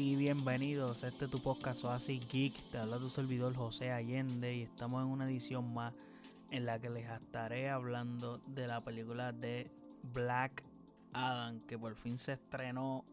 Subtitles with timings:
[0.00, 2.54] y bienvenidos este tu podcast Oasis Geek.
[2.70, 5.92] Te habla tu servidor José Allende y estamos en una edición más
[6.50, 9.70] en la que les estaré hablando de la película de
[10.02, 10.64] Black
[11.12, 13.04] Adam que por fin se estrenó.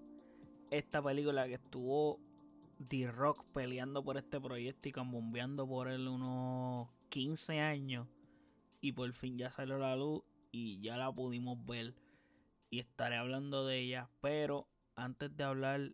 [0.71, 2.21] Esta película que estuvo
[2.79, 8.07] D-Rock peleando por este proyecto y cambombeando por él unos 15 años
[8.79, 10.21] y por fin ya salió la luz
[10.53, 11.95] y ya la pudimos ver
[12.69, 15.91] y estaré hablando de ella, pero antes de hablar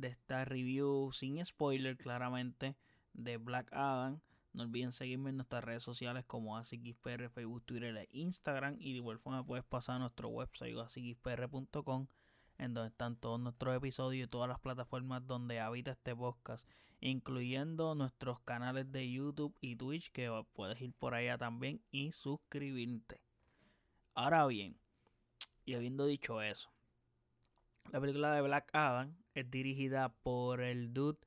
[0.00, 2.76] de esta review sin spoiler claramente
[3.12, 4.20] de Black Adam,
[4.52, 8.76] no olviden seguirme en nuestras redes sociales como ASIXPR, Facebook, Twitter e Instagram.
[8.80, 12.06] Y de igual forma puedes pasar a nuestro website asixpr.com
[12.58, 16.68] en donde están todos nuestros episodios y todas las plataformas donde habita este podcast,
[17.00, 23.22] incluyendo nuestros canales de YouTube y Twitch, que puedes ir por allá también y suscribirte.
[24.14, 24.76] Ahora bien,
[25.64, 26.68] y habiendo dicho eso,
[27.92, 31.18] la película de Black Adam es dirigida por el dude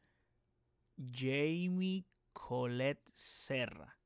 [0.97, 3.97] Jamie Colette Serra.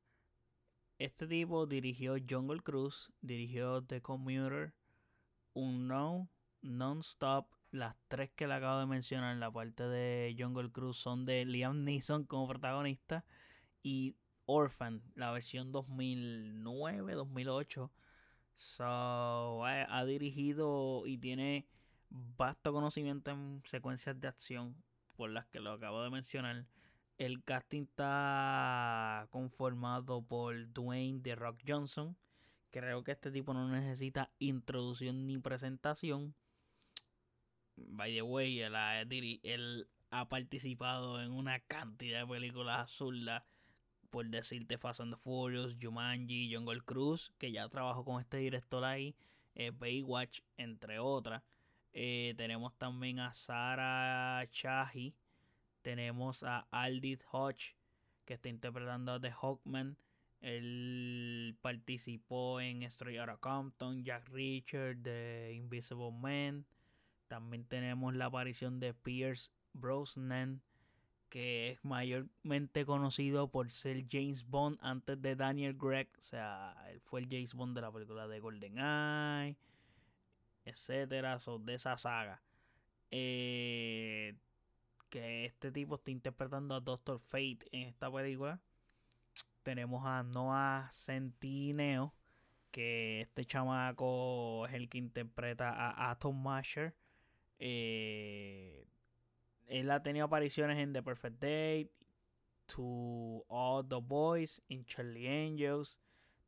[0.98, 4.72] Este tipo dirigió Jungle Cruise, dirigió The Commuter,
[5.54, 6.30] Unknown,
[6.62, 7.48] Non-Stop.
[7.72, 11.44] Las tres que le acabo de mencionar en la parte de Jungle Cruise son de
[11.44, 13.24] Liam Neeson como protagonista
[13.82, 17.90] y Orphan, la versión 2009-2008.
[18.54, 21.66] So, ha dirigido y tiene
[22.36, 24.76] vasto conocimiento en secuencias de acción
[25.16, 26.66] por las que lo acabo de mencionar.
[27.18, 32.16] El casting está conformado por Dwayne The Rock Johnson.
[32.70, 36.34] Creo que este tipo no necesita introducción ni presentación.
[37.76, 43.44] By the way, él ha, él ha participado en una cantidad de películas absurdas.
[44.10, 49.16] Por decirte Fast and Furious, Jumanji, Jungle Cruise, que ya trabajó con este director ahí,
[49.54, 51.42] eh, Baywatch, entre otras.
[51.98, 55.14] Eh, tenemos también a Sara Chahi.
[55.80, 57.74] Tenemos a Aldith Hodge,
[58.26, 59.96] que está interpretando a The Hawkman.
[60.42, 66.66] Él participó en Straight Outta Compton, Jack Richard, The Invisible Man.
[67.28, 70.60] También tenemos la aparición de Pierce Brosnan,
[71.30, 76.10] que es mayormente conocido por ser James Bond antes de Daniel Gregg.
[76.18, 79.56] O sea, él fue el James Bond de la película de GoldenEye
[80.66, 82.42] etcétera, son de esa saga.
[83.10, 84.36] Eh,
[85.08, 88.60] que este tipo está interpretando a Doctor Fate en esta película.
[89.62, 92.14] Tenemos a Noah Centineo,
[92.70, 96.94] que este chamaco es el que interpreta a Atom Masher.
[97.58, 98.86] Eh,
[99.66, 101.90] él ha tenido apariciones en The Perfect Date,
[102.66, 105.98] To All the Boys, in Charlie Angels.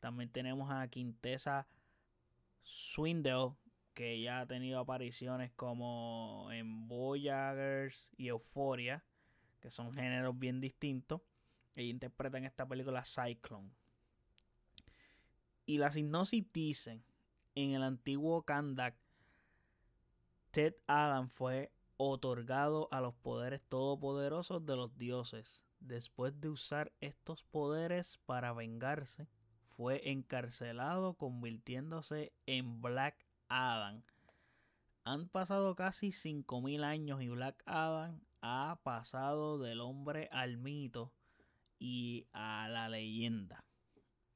[0.01, 1.67] También tenemos a Quintessa
[2.63, 3.55] Swindle,
[3.99, 9.05] que ya ha tenido apariciones como en Voyagers y Euphoria,
[9.59, 11.21] que son géneros bien distintos.
[11.75, 13.73] E interpreta en esta película Cyclone.
[15.67, 17.03] Y la hipnosis dicen,
[17.57, 18.95] en el antiguo Kandak,
[20.53, 25.65] Ted Adam fue otorgado a los poderes todopoderosos de los dioses.
[25.81, 29.27] Después de usar estos poderes para vengarse,
[29.67, 34.03] fue encarcelado convirtiéndose en Black Adam.
[35.05, 41.13] Han pasado casi 5.000 años y Black Adam ha pasado del hombre al mito
[41.79, 43.65] y a la leyenda.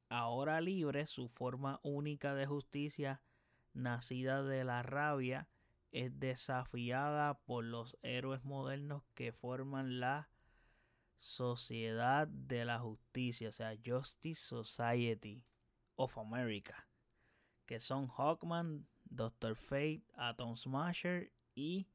[0.08, 3.22] Ahora libre, su forma única de justicia,
[3.72, 5.48] nacida de la rabia,
[5.90, 10.28] es desafiada por los héroes modernos que forman la
[11.16, 15.44] Sociedad de la Justicia, o sea, Justice Society
[15.94, 16.88] of America,
[17.64, 21.86] que son Hawkman, Doctor Fate, Atom Smasher y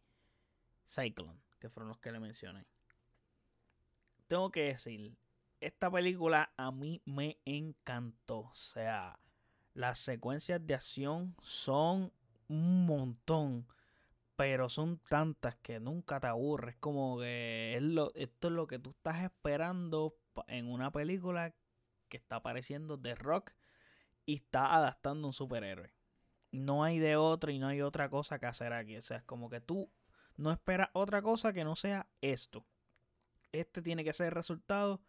[0.88, 2.66] Cyclone, que fueron los que le mencioné.
[4.28, 5.18] Tengo que decir,
[5.60, 8.40] esta película a mí me encantó.
[8.40, 9.20] O sea,
[9.74, 12.14] las secuencias de acción son
[12.48, 13.68] un montón.
[14.36, 16.76] Pero son tantas que nunca te aburres.
[16.76, 17.76] Como que
[18.14, 20.16] esto es lo que tú estás esperando
[20.46, 21.56] en una película
[22.08, 23.54] que está apareciendo de rock
[24.28, 25.97] y está adaptando un superhéroe
[26.52, 28.98] no hay de otra y no hay otra cosa que hacer aquí.
[28.98, 29.90] O sea, es como que tú
[30.36, 32.66] no esperas otra cosa que no sea esto.
[33.52, 35.02] Este tiene que ser el resultado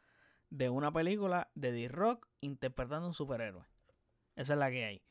[0.51, 3.67] de una película de D-Rock interpretando a un superhéroe.
[4.37, 5.03] Esa es la que hay.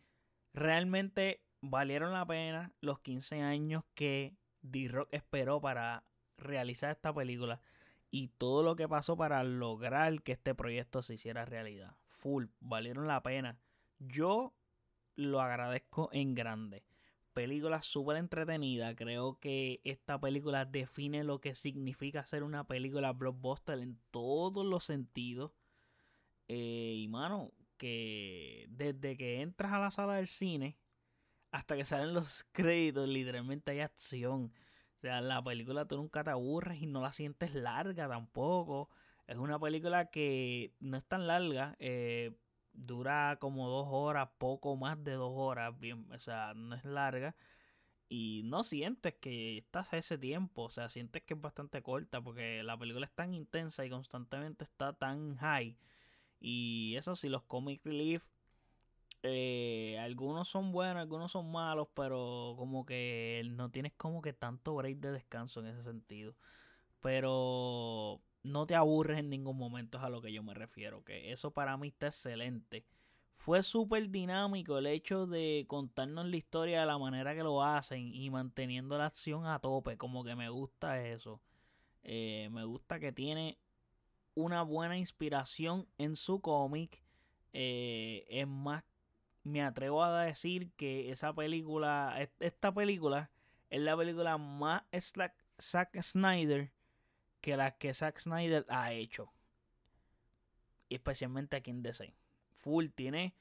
[0.54, 6.04] Realmente valieron la pena los 15 años que D-Rock esperó para
[6.38, 7.62] realizar esta película
[8.10, 11.96] y todo lo que pasó para lograr que este proyecto se hiciera realidad.
[12.06, 13.60] Full, valieron la pena.
[14.00, 14.54] Yo
[15.18, 16.86] lo agradezco en grande.
[17.34, 18.96] película súper entretenida.
[18.96, 24.84] Creo que esta película define lo que significa ser una película blockbuster en todos los
[24.86, 25.52] sentidos.
[26.48, 30.78] Eh, y mano, que desde que entras a la sala del cine
[31.52, 34.54] hasta que salen los créditos, literalmente hay acción.
[34.98, 38.90] O sea, la película tú nunca te aburres y no la sientes larga tampoco.
[39.28, 41.76] Es una película que no es tan larga.
[41.80, 42.34] Eh,
[42.78, 47.36] dura como dos horas, poco más de dos horas, bien, o sea, no es larga.
[48.10, 52.22] Y no sientes que estás a ese tiempo, o sea, sientes que es bastante corta
[52.22, 55.78] porque la película es tan intensa y constantemente está tan high.
[56.40, 58.26] Y eso sí, los comic relief,
[59.24, 64.76] eh, algunos son buenos, algunos son malos, pero como que no tienes como que tanto
[64.76, 66.36] break de descanso en ese sentido.
[67.02, 71.04] Pero no te aburres en ningún momento, es a lo que yo me refiero.
[71.04, 72.86] Que eso para mí está excelente.
[73.38, 78.14] Fue súper dinámico el hecho de contarnos la historia de la manera que lo hacen
[78.14, 79.98] y manteniendo la acción a tope.
[79.98, 81.40] Como que me gusta eso.
[82.04, 83.58] Eh, me gusta que tiene
[84.34, 87.04] una buena inspiración en su cómic.
[87.54, 88.84] Eh, es más,
[89.44, 93.30] me atrevo a decir que esa película, esta película
[93.70, 94.84] es la película más
[95.60, 96.72] Zack Snyder
[97.42, 99.32] que las que Zack Snyder ha hecho.
[100.90, 102.16] Especialmente aquí en DC.
[102.54, 103.36] Full tiene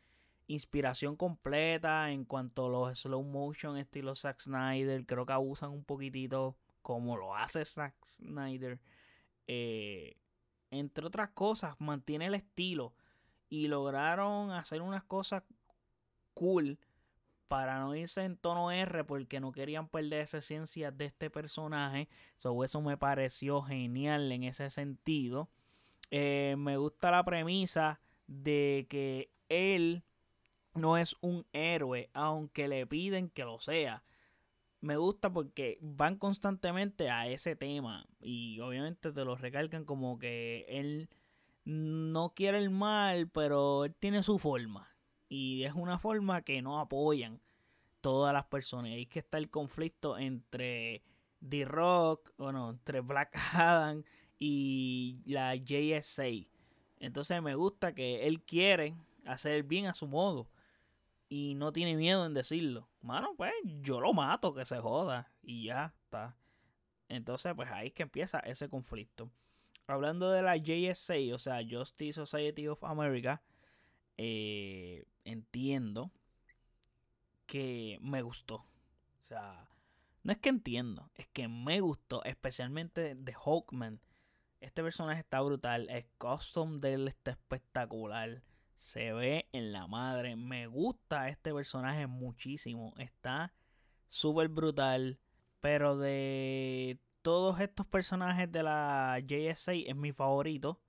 [0.49, 5.07] inspiración completa en cuanto a los slow motion estilo Zack Snyder.
[5.07, 8.81] Creo que abusan un poquitito como lo hace Zack Snyder.
[9.47, 10.17] Eh,
[10.71, 12.95] entre otras cosas, mantiene el estilo.
[13.49, 15.45] Y lograron hacer unas cosas
[16.35, 16.79] cool
[17.49, 22.09] para no irse en tono R porque no querían perder esa esencia de este personaje.
[22.39, 25.49] eso me pareció genial en ese sentido.
[26.11, 30.05] Eh, me gusta la premisa de que él
[30.75, 34.03] no es un héroe, aunque le piden que lo sea.
[34.81, 40.67] Me gusta porque van constantemente a ese tema y obviamente te lo recalcan como que
[40.69, 41.09] él
[41.65, 44.96] no quiere el mal, pero él tiene su forma
[45.29, 47.41] y es una forma que no apoyan
[48.01, 48.91] todas las personas.
[48.91, 51.03] Y ahí que está el conflicto entre
[51.47, 54.05] The Rock, bueno, entre Black Adam
[54.39, 56.47] y la JSA.
[56.99, 58.95] Entonces me gusta que él quiere
[59.25, 60.49] hacer bien a su modo
[61.29, 62.89] y no tiene miedo en decirlo.
[63.01, 66.37] Mano, pues yo lo mato, que se joda y ya está.
[67.09, 69.31] Entonces, pues ahí es que empieza ese conflicto.
[69.87, 73.43] Hablando de la JSA, o sea, Justice Society of America,
[74.17, 76.13] eh, entiendo
[77.47, 78.57] que me gustó.
[78.57, 79.69] O sea,
[80.23, 84.01] no es que entiendo, es que me gustó, especialmente de Hawkman.
[84.61, 88.43] Este personaje está brutal, el custom de él está espectacular.
[88.77, 90.37] Se ve en la madre.
[90.37, 92.93] Me gusta este personaje muchísimo.
[92.99, 93.55] Está
[94.09, 95.19] súper brutal.
[95.61, 100.81] Pero de todos estos personajes de la JSA es mi favorito.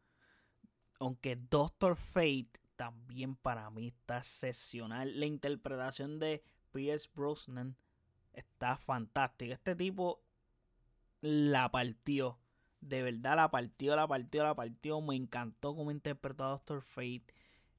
[1.00, 5.20] Aunque Doctor Fate también para mí está excepcional.
[5.20, 7.76] La interpretación de Pierce Brosnan
[8.34, 9.54] está fantástica.
[9.54, 10.22] Este tipo
[11.22, 12.40] la partió.
[12.80, 15.02] De verdad la partió, la partió, la partió.
[15.02, 17.26] Me encantó cómo interpretó a Doctor Fate.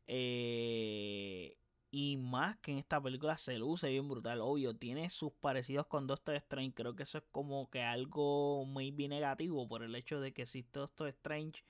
[0.06, 1.56] Eh,
[1.90, 4.40] y más que en esta película se luce bien brutal.
[4.40, 6.74] Obvio, tiene sus parecidos con Doctor Strange.
[6.74, 10.43] Creo que eso es como que algo muy bien negativo por el hecho de que
[10.43, 11.64] existe Doctor Strange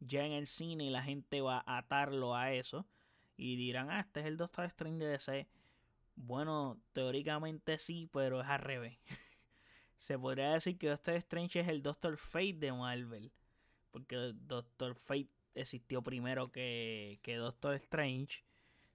[0.00, 2.86] ya en el cine y la gente va a atarlo a eso
[3.36, 5.48] y dirán, ah, este es el Doctor Strange de DC.
[6.16, 8.98] Bueno, teóricamente sí, pero es al revés.
[9.96, 13.32] Se podría decir que Doctor Strange es el Doctor Fate de Marvel.
[13.90, 18.44] Porque Doctor Fate existió primero que, que Doctor Strange.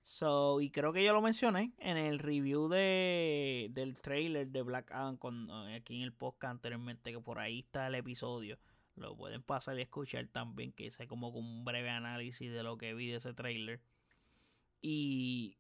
[0.04, 4.92] So, y creo que yo lo mencioné en el review de, del trailer de Black
[4.92, 8.58] Adam con, aquí en el podcast anteriormente, que por ahí está el episodio.
[9.00, 12.94] Lo pueden pasar y escuchar también, que hice como un breve análisis de lo que
[12.94, 13.82] vi de ese trailer.
[14.82, 15.58] Y,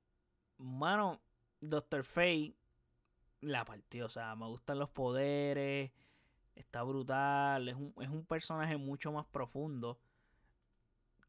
[0.58, 1.22] mano,
[1.62, 2.55] Doctor Fate
[3.41, 4.05] la partió.
[4.05, 5.91] O sea, me gustan los poderes.
[6.55, 7.69] Está brutal.
[7.69, 10.00] Es un, es un personaje mucho más profundo.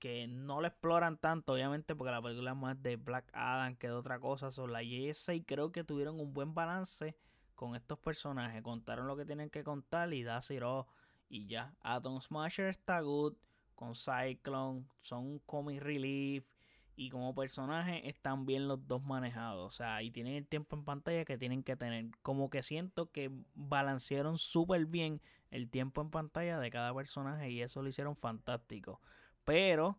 [0.00, 3.86] Que no lo exploran tanto, obviamente, porque la película es más de Black Adam que
[3.88, 4.50] de otra cosa.
[4.50, 7.16] Son la JSA y creo que tuvieron un buen balance
[7.54, 8.62] con estos personajes.
[8.62, 10.88] Contaron lo que tienen que contar y da Zero
[11.30, 11.74] y ya.
[11.80, 13.34] Atom Smasher está good
[13.74, 16.52] con Cyclone, son comic relief
[16.96, 19.66] y como personaje están bien los dos manejados.
[19.66, 22.10] O sea, y tienen el tiempo en pantalla que tienen que tener.
[22.20, 27.62] Como que siento que balancearon súper bien el tiempo en pantalla de cada personaje y
[27.62, 29.00] eso lo hicieron fantástico.
[29.44, 29.98] Pero,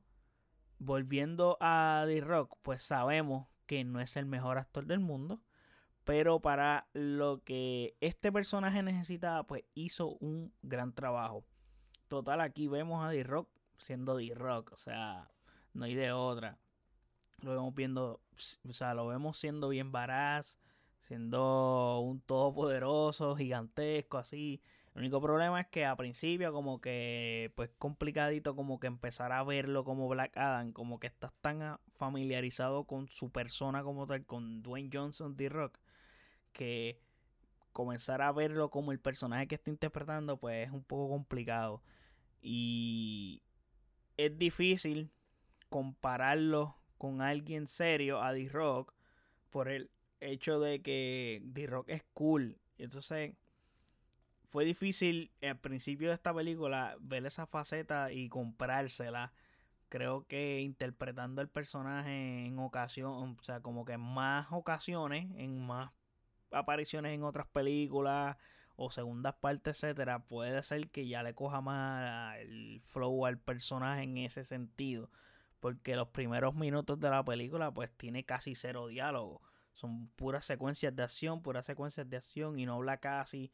[0.77, 5.41] volviendo a The Rock, pues sabemos que no es el mejor actor del mundo.
[6.03, 11.43] Pero para lo que este personaje necesitaba, pues hizo un gran trabajo.
[12.07, 15.29] Total, aquí vemos a D-Rock siendo D-Rock, o sea,
[15.73, 16.57] no hay de otra.
[17.41, 18.21] Lo vemos viendo,
[18.67, 20.57] o sea, lo vemos siendo bien varaz,
[21.07, 24.61] siendo un todopoderoso, gigantesco, así.
[24.93, 29.43] El único problema es que a principio como que pues complicadito como que empezar a
[29.43, 34.61] verlo como Black Adam, como que estás tan familiarizado con su persona como tal, con
[34.61, 35.79] Dwayne Johnson D Rock,
[36.51, 36.99] que
[37.73, 41.81] comenzar a verlo como el personaje que está interpretando pues es un poco complicado
[42.41, 43.41] y
[44.17, 45.11] es difícil
[45.69, 48.93] compararlo con alguien serio a D Rock
[49.49, 49.89] por el
[50.19, 52.57] hecho de que D Rock es cool.
[52.77, 53.35] Entonces
[54.49, 59.33] fue difícil al principio de esta película ver esa faceta y comprársela.
[59.89, 65.65] Creo que interpretando el personaje en ocasión, o sea, como que en más ocasiones, en
[65.65, 65.91] más
[66.51, 68.37] apariciones en otras películas
[68.75, 74.03] o segundas partes, etcétera, puede ser que ya le coja más el flow al personaje
[74.03, 75.09] en ese sentido.
[75.59, 79.41] Porque los primeros minutos de la película, pues tiene casi cero diálogo.
[79.73, 83.51] Son puras secuencias de acción, puras secuencias de acción y no habla casi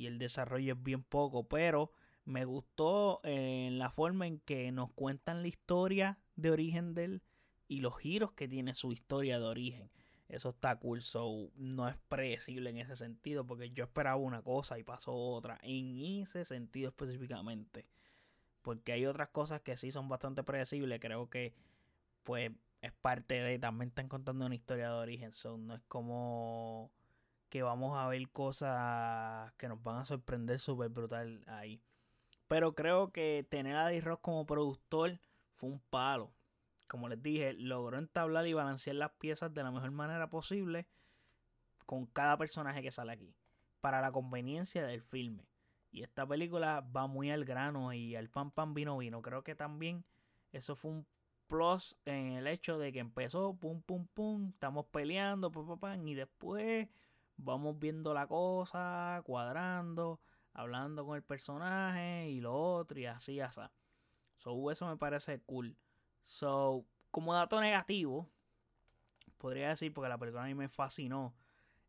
[0.00, 1.92] y el desarrollo es bien poco, pero
[2.24, 7.22] me gustó en la forma en que nos cuentan la historia de origen de él
[7.68, 9.90] y los giros que tiene su historia de origen.
[10.30, 14.78] Eso está cool, so no es predecible en ese sentido, porque yo esperaba una cosa
[14.78, 17.86] y pasó otra, en ese sentido específicamente.
[18.62, 21.54] Porque hay otras cosas que sí son bastante predecibles, creo que
[22.22, 26.92] pues es parte de, también están contando una historia de origen, so no es como
[27.48, 31.82] que vamos a ver cosas que nos van a sorprender súper brutal ahí.
[32.46, 35.18] Pero creo que tener a D-Rock como productor
[35.54, 36.32] fue un palo.
[36.90, 40.88] Como les dije, logró entablar y balancear las piezas de la mejor manera posible
[41.86, 43.32] con cada personaje que sale aquí.
[43.80, 45.46] Para la conveniencia del filme.
[45.92, 49.22] Y esta película va muy al grano y al pan pan vino vino.
[49.22, 50.04] Creo que también
[50.50, 51.06] eso fue un
[51.46, 56.14] plus en el hecho de que empezó pum pum pum, estamos peleando, pum, pum, y
[56.14, 56.88] después
[57.36, 60.20] vamos viendo la cosa, cuadrando,
[60.54, 63.60] hablando con el personaje y lo otro y así, así.
[64.38, 65.76] So, eso me parece cool.
[66.24, 68.28] So, como dato negativo,
[69.38, 71.34] podría decir, porque la película a mí me fascinó,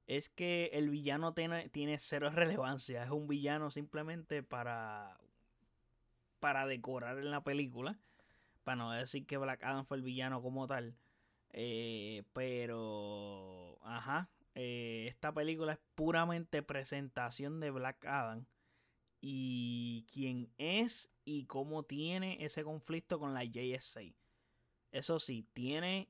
[0.08, 3.04] es que el villano tiene, tiene cero relevancia.
[3.04, 5.18] Es un villano simplemente para,
[6.40, 8.00] para decorar en la película.
[8.64, 10.96] Para no decir que Black Adam fue el villano como tal.
[11.54, 18.46] Eh, pero, ajá, eh, esta película es puramente presentación de Black Adam
[19.22, 24.02] y quién es y cómo tiene ese conflicto con la JSA.
[24.92, 26.10] Eso sí, tiene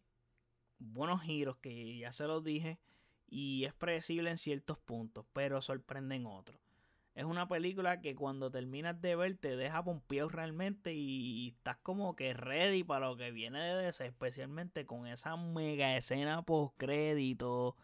[0.79, 2.79] buenos giros que ya se los dije
[3.27, 6.59] y es predecible en ciertos puntos, pero sorprende en otros.
[7.13, 12.15] Es una película que cuando terminas de ver te deja pompeado realmente y, estás como
[12.15, 17.75] que ready para lo que viene de DC, especialmente con esa mega escena post crédito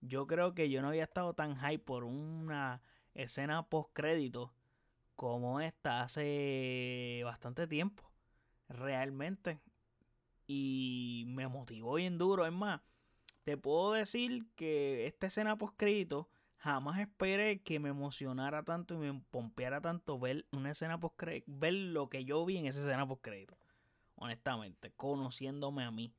[0.00, 2.82] yo creo que yo no había estado tan hype por una
[3.14, 4.52] escena post crédito
[5.16, 8.04] como esta hace bastante tiempo.
[8.68, 9.60] Realmente.
[10.46, 12.46] Y me motivó bien duro.
[12.46, 12.80] Es más,
[13.44, 18.98] te puedo decir que esta escena post crédito jamás esperé que me emocionara tanto y
[18.98, 21.46] me pompeara tanto ver una escena post crédito.
[21.48, 23.56] Ver lo que yo vi en esa escena post crédito.
[24.16, 26.12] Honestamente, conociéndome a mí.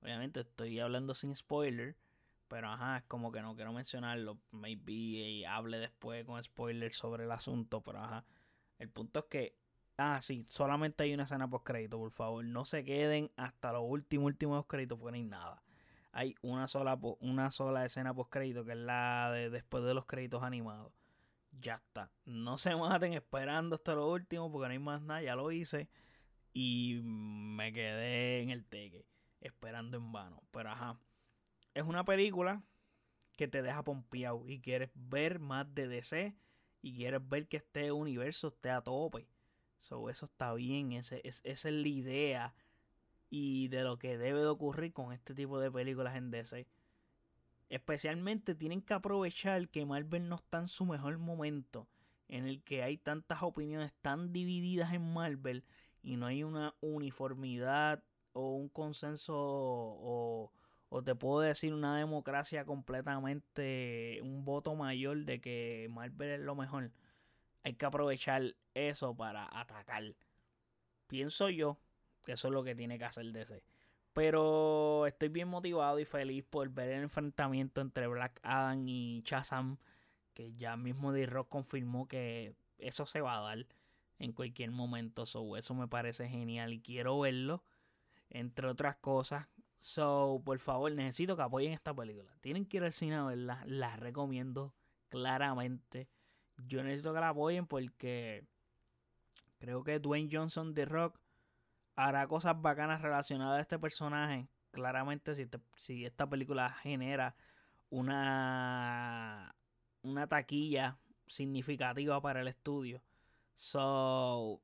[0.00, 1.96] Obviamente estoy hablando sin spoiler.
[2.48, 4.38] Pero ajá, es como que no quiero mencionarlo.
[4.50, 7.80] Maybe hable después con spoilers sobre el asunto.
[7.80, 8.24] Pero ajá.
[8.82, 9.56] El punto es que.
[9.98, 12.44] Ah, sí, solamente hay una escena post crédito, por favor.
[12.44, 15.62] No se queden hasta los últimos, últimos créditos porque no hay nada.
[16.12, 20.06] Hay una sola, una sola escena post crédito que es la de después de los
[20.06, 20.92] créditos animados.
[21.52, 22.10] Ya está.
[22.24, 25.22] No se maten esperando hasta lo último porque no hay más nada.
[25.22, 25.88] Ya lo hice.
[26.52, 29.06] Y me quedé en el teque.
[29.40, 30.42] Esperando en vano.
[30.50, 30.98] Pero ajá
[31.74, 32.62] es una película
[33.36, 36.36] que te deja pompeado y quieres ver más de DC
[36.82, 39.26] y quieres ver que este universo esté a tope.
[39.78, 42.54] So, eso está bien, ese, es, esa es la idea
[43.30, 46.66] y de lo que debe de ocurrir con este tipo de películas en DC.
[47.70, 51.88] Especialmente tienen que aprovechar que Marvel no está en su mejor momento,
[52.28, 55.64] en el que hay tantas opiniones tan divididas en Marvel
[56.02, 60.52] y no hay una uniformidad o un consenso o
[60.94, 66.54] o te puedo decir una democracia completamente, un voto mayor de que Marvel es lo
[66.54, 66.92] mejor.
[67.62, 70.14] Hay que aprovechar eso para atacar.
[71.06, 71.78] Pienso yo
[72.22, 73.64] que eso es lo que tiene que hacer DC.
[74.12, 79.78] Pero estoy bien motivado y feliz por ver el enfrentamiento entre Black Adam y Shazam.
[80.34, 83.66] Que ya mismo D-Rock confirmó que eso se va a dar
[84.18, 85.24] en cualquier momento.
[85.24, 87.64] So, eso me parece genial y quiero verlo.
[88.28, 89.46] Entre otras cosas.
[89.82, 92.32] So, por favor, necesito que apoyen esta película.
[92.40, 93.64] Tienen que ir al cine a verla.
[93.66, 94.72] La recomiendo
[95.08, 96.08] claramente.
[96.56, 98.46] Yo necesito que la apoyen porque
[99.58, 101.18] creo que Dwayne Johnson de Rock
[101.96, 104.48] hará cosas bacanas relacionadas a este personaje.
[104.70, 107.34] Claramente, si, si esta película genera
[107.90, 109.52] una,
[110.02, 110.96] una taquilla
[111.26, 113.02] significativa para el estudio.
[113.56, 114.62] So,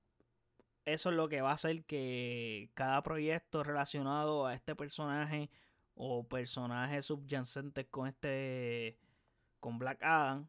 [0.92, 5.50] eso es lo que va a hacer que cada proyecto relacionado a este personaje
[5.94, 8.98] o personajes subyacentes con este
[9.60, 10.48] con Black Adam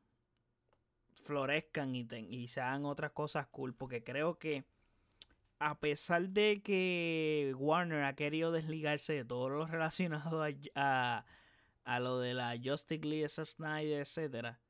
[1.24, 4.66] florezcan y, y se hagan otras cosas cool porque creo que
[5.60, 10.42] a pesar de que Warner ha querido desligarse de todo lo relacionado
[10.76, 11.26] a,
[11.84, 14.62] a, lo de la Justice League, Snyder, etcétera,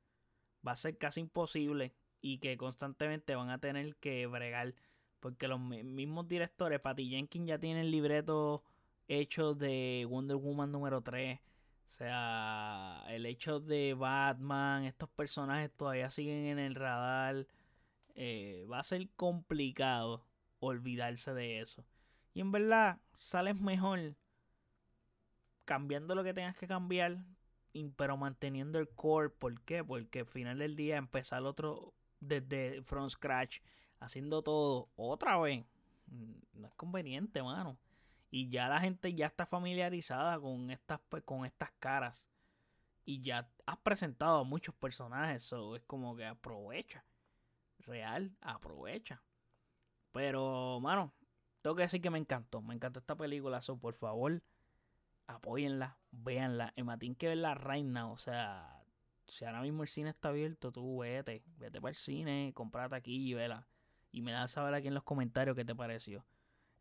[0.68, 4.74] va a ser casi imposible y que constantemente van a tener que bregar
[5.20, 8.64] porque los mismos directores, Patty Jenkins ya tiene el libreto
[9.08, 11.40] hecho de Wonder Woman número 3.
[11.40, 17.48] O sea, el hecho de Batman, estos personajes todavía siguen en el radar.
[18.16, 20.26] Eh, va a ser complicado
[20.60, 21.84] olvidarse de eso.
[22.34, 24.16] Y en verdad, sales mejor
[25.66, 27.18] cambiando lo que tengas que cambiar,
[27.96, 29.30] pero manteniendo el core.
[29.30, 29.84] ¿Por qué?
[29.84, 33.60] Porque al final del día empezar otro desde from scratch
[34.00, 35.66] haciendo todo otra vez.
[36.08, 37.78] Mm, no es conveniente, mano.
[38.32, 42.28] Y ya la gente ya está familiarizada con estas, pues, con estas caras.
[43.06, 45.44] Y ya has presentado a muchos personajes.
[45.46, 47.04] Eso es como que aprovecha.
[47.80, 49.22] Real, aprovecha.
[50.12, 51.14] Pero, mano,
[51.62, 52.62] tengo que decir que me encantó.
[52.62, 53.62] Me encantó esta película.
[53.62, 54.44] So, por favor,
[55.28, 56.74] apóyenla, véanla.
[56.76, 58.12] Y Matín que verla right now.
[58.12, 58.84] O sea,
[59.28, 61.44] si ahora mismo el cine está abierto, tú vete.
[61.58, 63.68] Vete para el cine, comprate aquí y vela
[64.12, 66.26] y me das saber aquí en los comentarios qué te pareció.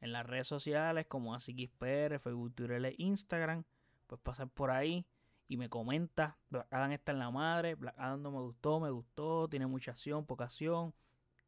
[0.00, 3.64] En las redes sociales como AsiXPR, Facebook, Twitter e Instagram,
[4.06, 5.06] pues pasar por ahí
[5.48, 6.38] y me comenta.
[6.50, 9.90] Black Adam está en la madre, Black Adam no me gustó, me gustó, tiene mucha
[9.92, 10.94] acción, poca acción.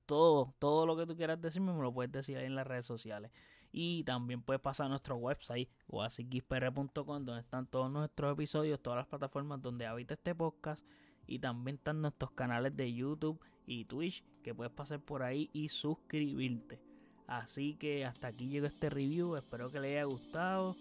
[0.07, 2.87] Todo, todo lo que tú quieras decirme me lo puedes decir ahí en las redes
[2.87, 3.31] sociales.
[3.73, 9.07] Y también puedes pasar a nuestro website o donde están todos nuestros episodios, todas las
[9.07, 10.85] plataformas donde habita este podcast.
[11.27, 13.41] Y también están nuestros canales de YouTube
[13.71, 16.81] y Twitch que puedes pasar por ahí y suscribirte.
[17.27, 19.37] Así que hasta aquí llegó este review.
[19.37, 20.77] Espero que les haya gustado.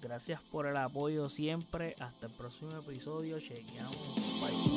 [0.00, 1.94] Gracias por el apoyo siempre.
[2.00, 3.38] Hasta el próximo episodio.
[3.38, 4.14] Chequeamos.
[4.40, 4.69] Bye.